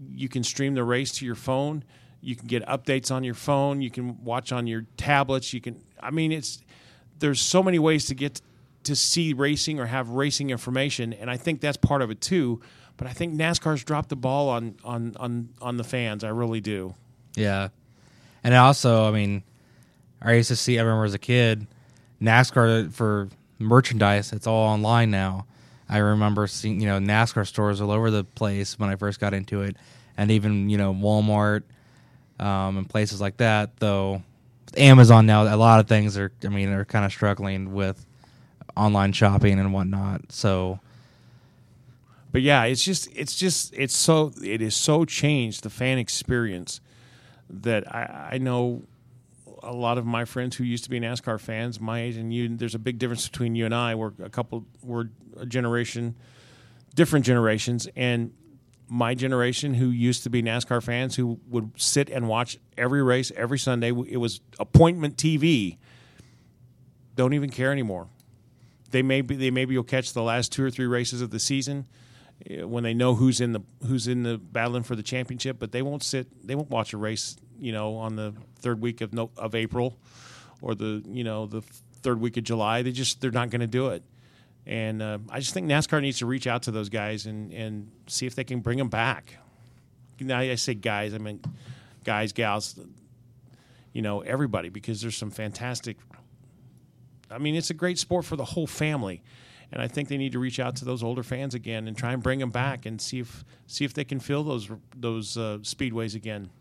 [0.08, 1.84] you can stream the race to your phone.
[2.22, 3.82] You can get updates on your phone.
[3.82, 5.54] You can watch on your tablets.
[5.54, 5.82] You can.
[6.02, 6.64] I mean, it's
[7.20, 8.42] there's so many ways to get
[8.84, 12.62] to see racing or have racing information, and I think that's part of it too.
[12.98, 16.24] But I think NASCAR's dropped the ball on on on on the fans.
[16.24, 16.96] I really do.
[17.36, 17.70] Yeah,
[18.44, 19.44] and also, I mean,
[20.22, 20.78] I used to see.
[20.80, 21.68] I remember as a kid,
[22.22, 24.34] NASCAR for merchandise.
[24.34, 25.46] It's all online now.
[25.88, 29.34] I remember seeing you know NASCAR stores all over the place when I first got
[29.34, 29.78] into it,
[30.18, 31.64] and even you know Walmart
[32.40, 33.78] um, and places like that.
[33.78, 34.24] Though
[34.78, 36.32] Amazon now, a lot of things are.
[36.44, 38.06] I mean, are kind of struggling with
[38.76, 40.32] online shopping and whatnot.
[40.32, 40.80] So
[42.32, 46.80] but yeah, it's just it's just it's so it is so changed the fan experience
[47.50, 48.84] that I, I know
[49.64, 52.56] a lot of my friends who used to be NASCAR fans, my age and you.
[52.56, 53.96] There's a big difference between you and I.
[53.96, 54.66] We're a couple.
[54.84, 56.16] We're a generation,
[56.94, 58.32] different generations, and
[58.90, 63.32] my generation who used to be NASCAR fans who would sit and watch every race
[63.36, 63.90] every Sunday.
[63.90, 65.78] It was appointment TV.
[67.16, 68.08] Don't even care anymore.
[68.92, 71.40] They may be, they maybe will catch the last two or three races of the
[71.40, 71.86] season
[72.50, 75.72] uh, when they know who's in the who's in the battling for the championship, but
[75.72, 79.14] they won't sit they won't watch a race, you know, on the third week of
[79.14, 79.98] no, of April
[80.62, 81.62] or the you know the
[82.02, 82.82] third week of July.
[82.82, 84.04] They just they're not going to do it.
[84.70, 87.90] And uh, I just think NASCAR needs to reach out to those guys and, and
[88.06, 89.36] see if they can bring them back.
[90.20, 91.42] Now I say guys, I mean
[92.04, 92.80] guys, gals,
[93.94, 95.98] you know, everybody because there's some fantastic.
[97.32, 99.24] I mean, it's a great sport for the whole family,
[99.72, 102.14] and I think they need to reach out to those older fans again and try
[102.14, 105.58] and bring them back and see if see if they can fill those those uh,
[105.62, 106.52] speedways again.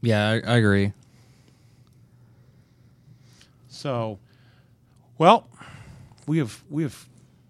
[0.00, 0.94] yeah, I, I agree.
[3.68, 4.18] So,
[5.18, 5.46] well,
[6.26, 7.06] we have we have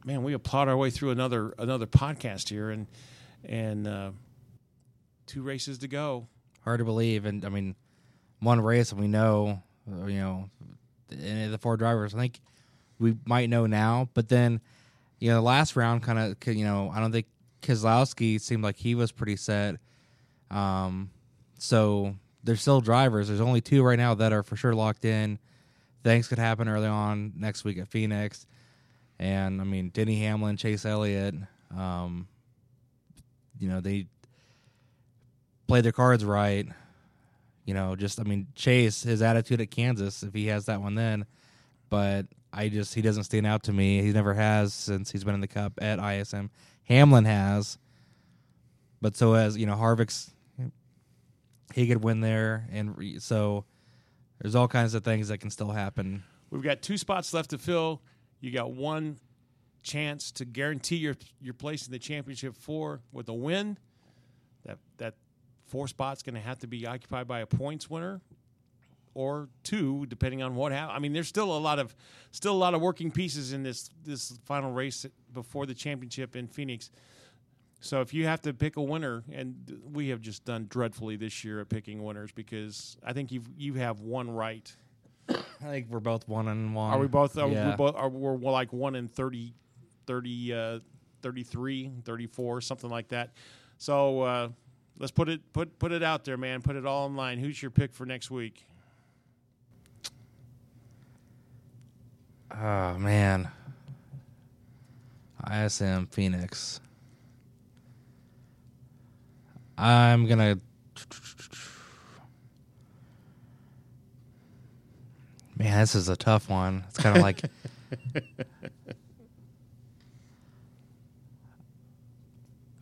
[0.08, 2.86] man, we plowed our way through another another podcast here, and
[3.44, 4.10] and uh,
[5.26, 6.26] two races to go.
[6.64, 7.26] hard to believe.
[7.26, 7.76] And I mean,
[8.40, 10.50] one race, and we know, uh, you know,
[11.12, 12.14] any of the four drivers.
[12.14, 12.40] I think
[12.98, 14.60] we might know now, but then,
[15.20, 17.26] you know, the last round kind of, you know, I don't think
[17.60, 19.76] Keselowski seemed like he was pretty set.
[20.50, 21.10] Um,
[21.58, 23.28] so there's still drivers.
[23.28, 25.38] There's only two right now that are for sure locked in.
[26.02, 28.46] Things could happen early on next week at Phoenix.
[29.18, 31.34] And I mean, Denny Hamlin, Chase Elliott,
[31.76, 32.28] um,
[33.58, 34.06] you know, they
[35.66, 36.66] play their cards right.
[37.64, 40.94] You know, just I mean, Chase, his attitude at Kansas, if he has that one
[40.94, 41.26] then,
[41.90, 44.00] but I just he doesn't stand out to me.
[44.02, 46.50] He never has since he's been in the cup at ISM.
[46.84, 47.78] Hamlin has,
[49.02, 50.30] but so as, you know Harvick's.
[51.74, 53.66] He could win there, and re- so
[54.40, 56.24] there's all kinds of things that can still happen.
[56.50, 58.00] We've got two spots left to fill.
[58.40, 59.18] You got one
[59.82, 63.78] chance to guarantee your your place in the championship four with a win.
[64.64, 65.14] that that
[65.66, 68.20] four spot's going to have to be occupied by a points winner
[69.14, 70.96] or two, depending on what happens.
[70.96, 71.94] I mean, there's still a lot of
[72.30, 76.46] still a lot of working pieces in this this final race before the championship in
[76.46, 76.90] Phoenix.
[77.80, 81.44] So if you have to pick a winner, and we have just done dreadfully this
[81.44, 84.74] year at picking winners because I think you you have one right.
[85.62, 86.92] I think we're both one and one.
[86.92, 87.36] Are we both?
[87.36, 87.70] Are yeah.
[87.70, 87.96] we both?
[87.96, 89.52] Are we're like one in 30,
[90.06, 90.78] 30, uh,
[91.22, 93.32] 33, 34, something like that.
[93.78, 94.48] So uh,
[94.98, 96.62] let's put it put put it out there, man.
[96.62, 97.38] Put it all online.
[97.38, 98.64] Who's your pick for next week?
[102.52, 103.48] Oh man,
[105.50, 106.80] ISM Phoenix.
[109.76, 110.58] I'm gonna.
[115.58, 116.84] Man, this is a tough one.
[116.88, 117.42] It's kind of like.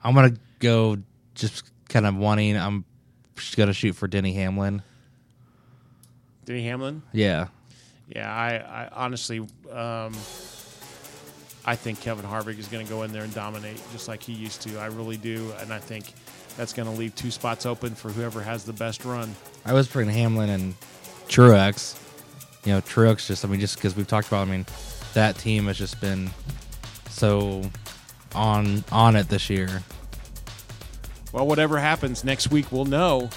[0.05, 0.99] I'm gonna go
[1.35, 2.57] just kind of wanting.
[2.57, 2.85] I'm
[3.35, 4.83] just gonna shoot for Denny Hamlin.
[6.45, 7.03] Denny Hamlin.
[7.13, 7.49] Yeah.
[8.09, 10.13] Yeah, I, I honestly, um,
[11.65, 14.33] I think Kevin Harvick is going to go in there and dominate just like he
[14.33, 14.79] used to.
[14.79, 16.13] I really do, and I think
[16.57, 19.35] that's going to leave two spots open for whoever has the best run.
[19.65, 20.75] I was putting Hamlin and
[21.27, 22.01] Truex.
[22.67, 24.67] You know, Truex just, I mean, just because we've talked about, I mean,
[25.15, 26.29] that team has just been
[27.09, 27.63] so
[28.35, 29.85] on on it this year.
[31.33, 33.31] Well, whatever happens next week, we'll know.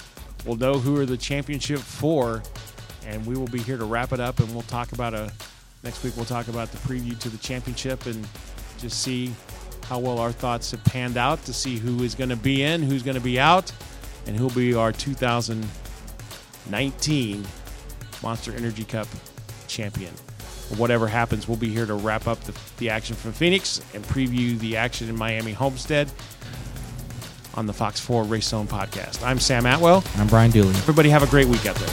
[0.46, 2.42] We'll know who are the championship for,
[3.06, 4.40] and we will be here to wrap it up.
[4.40, 5.32] And we'll talk about a
[5.84, 6.16] next week.
[6.16, 8.28] We'll talk about the preview to the championship and
[8.80, 9.32] just see
[9.86, 12.82] how well our thoughts have panned out to see who is going to be in,
[12.82, 13.72] who's going to be out,
[14.26, 17.46] and who'll be our 2019
[18.22, 19.08] Monster Energy Cup
[19.68, 20.14] champion.
[20.78, 24.58] Whatever happens, we'll be here to wrap up the, the action from Phoenix and preview
[24.60, 26.12] the action in Miami Homestead
[27.56, 29.24] on the Fox 4 Race Zone podcast.
[29.26, 30.04] I'm Sam Atwell.
[30.18, 30.70] I'm Brian Dooley.
[30.70, 31.90] Everybody have a great week out there.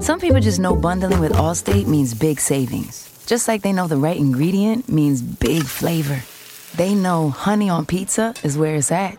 [0.00, 3.06] Some people just know bundling with Allstate means big savings.
[3.26, 6.22] Just like they know the right ingredient means big flavor.
[6.74, 9.18] They know honey on pizza is where it's at,